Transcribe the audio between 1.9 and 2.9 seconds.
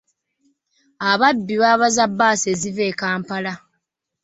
bbaasi eziva